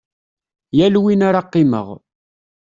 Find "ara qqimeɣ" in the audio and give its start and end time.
1.27-1.87